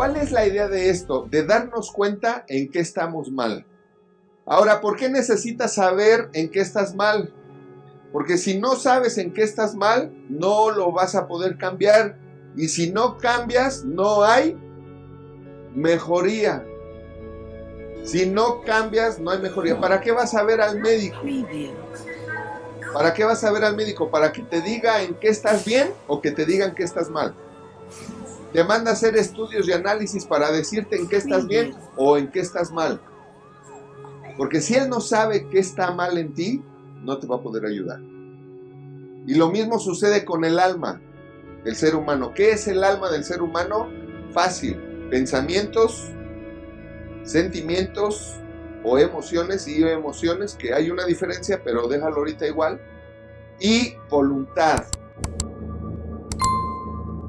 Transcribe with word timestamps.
¿Cuál 0.00 0.16
es 0.16 0.32
la 0.32 0.46
idea 0.46 0.66
de 0.66 0.88
esto? 0.88 1.28
De 1.30 1.44
darnos 1.44 1.92
cuenta 1.92 2.46
en 2.48 2.70
qué 2.70 2.80
estamos 2.80 3.30
mal. 3.30 3.66
Ahora, 4.46 4.80
¿por 4.80 4.96
qué 4.96 5.10
necesitas 5.10 5.74
saber 5.74 6.30
en 6.32 6.50
qué 6.50 6.60
estás 6.60 6.94
mal? 6.94 7.34
Porque 8.10 8.38
si 8.38 8.58
no 8.58 8.76
sabes 8.76 9.18
en 9.18 9.34
qué 9.34 9.42
estás 9.42 9.74
mal, 9.74 10.10
no 10.30 10.70
lo 10.70 10.90
vas 10.90 11.14
a 11.14 11.28
poder 11.28 11.58
cambiar. 11.58 12.16
Y 12.56 12.68
si 12.68 12.90
no 12.90 13.18
cambias, 13.18 13.84
no 13.84 14.24
hay 14.24 14.56
mejoría. 15.74 16.64
Si 18.02 18.24
no 18.24 18.62
cambias, 18.62 19.18
no 19.18 19.32
hay 19.32 19.38
mejoría. 19.40 19.78
¿Para 19.78 20.00
qué 20.00 20.12
vas 20.12 20.34
a 20.34 20.42
ver 20.44 20.62
al 20.62 20.80
médico? 20.80 21.18
¿Para 22.94 23.12
qué 23.12 23.24
vas 23.24 23.44
a 23.44 23.52
ver 23.52 23.64
al 23.64 23.76
médico? 23.76 24.10
¿Para 24.10 24.32
que 24.32 24.40
te 24.40 24.62
diga 24.62 25.02
en 25.02 25.12
qué 25.16 25.28
estás 25.28 25.66
bien 25.66 25.92
o 26.06 26.22
que 26.22 26.30
te 26.30 26.46
digan 26.46 26.74
que 26.74 26.84
estás 26.84 27.10
mal? 27.10 27.34
Te 28.52 28.64
manda 28.64 28.90
a 28.90 28.94
hacer 28.94 29.16
estudios 29.16 29.68
y 29.68 29.72
análisis 29.72 30.24
para 30.24 30.50
decirte 30.50 30.96
en 30.96 31.08
qué 31.08 31.16
estás 31.16 31.46
bien 31.46 31.74
o 31.96 32.16
en 32.16 32.30
qué 32.30 32.40
estás 32.40 32.72
mal. 32.72 33.00
Porque 34.36 34.60
si 34.60 34.74
él 34.74 34.88
no 34.88 35.00
sabe 35.00 35.48
qué 35.48 35.58
está 35.58 35.92
mal 35.92 36.18
en 36.18 36.34
ti, 36.34 36.62
no 37.02 37.18
te 37.18 37.26
va 37.26 37.36
a 37.36 37.42
poder 37.42 37.64
ayudar. 37.66 38.00
Y 39.26 39.34
lo 39.34 39.50
mismo 39.50 39.78
sucede 39.78 40.24
con 40.24 40.44
el 40.44 40.58
alma 40.58 41.00
del 41.64 41.76
ser 41.76 41.94
humano. 41.94 42.32
¿Qué 42.34 42.52
es 42.52 42.66
el 42.66 42.82
alma 42.82 43.10
del 43.10 43.22
ser 43.24 43.42
humano? 43.42 43.88
Fácil. 44.32 44.76
Pensamientos, 45.10 46.10
sentimientos 47.22 48.36
o 48.82 48.98
emociones 48.98 49.68
y 49.68 49.82
emociones, 49.82 50.54
que 50.54 50.72
hay 50.72 50.90
una 50.90 51.04
diferencia, 51.04 51.60
pero 51.62 51.86
déjalo 51.86 52.16
ahorita 52.16 52.46
igual. 52.46 52.80
Y 53.60 53.94
voluntad. 54.08 54.86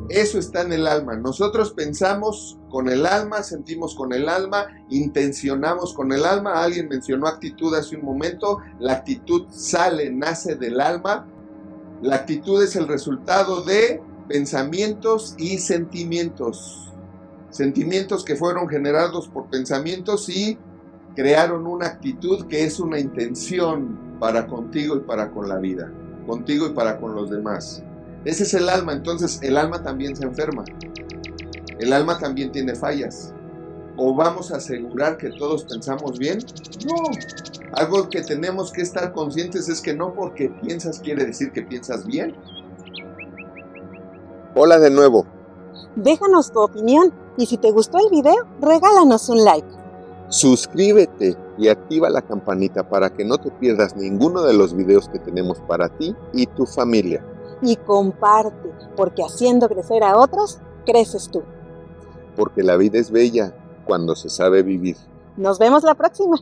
Eso 0.10 0.40
está 0.40 0.62
en 0.62 0.74
el 0.74 0.88
alma. 0.88 1.16
Nosotros 1.16 1.72
pensamos 1.72 2.58
con 2.70 2.90
el 2.90 3.06
alma, 3.06 3.44
sentimos 3.44 3.96
con 3.96 4.14
el 4.14 4.28
alma, 4.28 4.68
intencionamos 4.90 5.94
con 5.94 6.12
el 6.12 6.26
alma. 6.26 6.62
Alguien 6.62 6.90
mencionó 6.90 7.28
actitud 7.28 7.74
hace 7.76 7.96
un 7.96 8.06
momento. 8.06 8.60
La 8.80 8.94
actitud 8.94 9.46
sale, 9.50 10.10
nace 10.12 10.56
del 10.56 10.82
alma. 10.82 11.28
La 12.02 12.16
actitud 12.16 12.64
es 12.64 12.76
el 12.76 12.88
resultado 12.88 13.64
de 13.64 14.02
pensamientos 14.28 15.36
y 15.38 15.60
sentimientos. 15.60 16.92
Sentimientos 17.50 18.24
que 18.24 18.36
fueron 18.36 18.68
generados 18.68 19.28
por 19.28 19.50
pensamientos 19.50 20.30
y 20.30 20.58
crearon 21.16 21.68
una 21.68 21.88
actitud 21.88 22.48
que 22.48 22.64
es 22.64 22.80
una 22.80 23.00
intención 23.00 24.18
para 24.20 24.48
contigo 24.48 24.96
y 24.96 25.00
para 25.02 25.32
con 25.32 25.50
la 25.50 25.58
vida, 25.58 25.92
contigo 26.26 26.68
y 26.68 26.74
para 26.74 26.98
con 26.98 27.16
los 27.16 27.30
demás. 27.30 27.84
Ese 28.24 28.44
es 28.44 28.54
el 28.54 28.70
alma, 28.70 28.94
entonces 28.94 29.40
el 29.42 29.58
alma 29.58 29.82
también 29.82 30.16
se 30.16 30.26
enferma. 30.26 30.64
El 31.80 31.92
alma 31.92 32.20
también 32.20 32.52
tiene 32.52 32.76
fallas. 32.76 33.34
¿O 33.98 34.14
vamos 34.14 34.52
a 34.52 34.58
asegurar 34.58 35.18
que 35.18 35.32
todos 35.32 35.66
pensamos 35.66 36.20
bien? 36.20 36.40
No. 36.86 36.96
Algo 37.74 38.10
que 38.10 38.22
tenemos 38.22 38.72
que 38.72 38.84
estar 38.84 39.12
conscientes 39.12 39.68
es 39.70 39.82
que 39.82 39.96
no 39.96 40.14
porque 40.14 40.50
piensas 40.62 41.00
quiere 41.00 41.26
decir 41.26 41.52
que 41.52 41.64
piensas 41.64 42.06
bien. 42.06 42.36
Hola 44.56 44.78
de 44.78 44.92
nuevo. 44.92 45.26
Déjanos 45.96 46.52
tu 46.52 46.60
opinión 46.60 47.12
y 47.38 47.48
si 47.48 47.58
te 47.58 47.72
gustó 47.72 47.98
el 47.98 48.12
video, 48.12 48.46
regálanos 48.62 49.30
un 49.30 49.44
like. 49.44 49.68
Suscríbete 50.30 51.36
y 51.58 51.70
activa 51.70 52.10
la 52.10 52.22
campanita 52.22 52.88
para 52.88 53.10
que 53.10 53.26
no 53.26 53.40
te 53.40 53.50
pierdas 53.50 53.96
ninguno 53.96 54.44
de 54.44 54.54
los 54.54 54.76
videos 54.76 55.10
que 55.10 55.20
tenemos 55.20 55.60
para 55.62 55.90
ti 55.90 56.16
y 56.34 56.46
tu 56.46 56.66
familia 56.66 57.26
y 57.62 57.76
comparte, 57.76 58.72
porque 58.96 59.24
haciendo 59.24 59.68
crecer 59.68 60.04
a 60.04 60.18
otros, 60.18 60.60
creces 60.86 61.30
tú. 61.30 61.44
Porque 62.36 62.64
la 62.64 62.78
vida 62.78 63.00
es 63.00 63.12
bella 63.12 63.54
cuando 63.86 64.16
se 64.16 64.30
sabe 64.30 64.64
vivir. 64.64 64.98
Nos 65.38 65.60
vemos 65.60 65.84
la 65.84 65.96
próxima. 65.96 66.38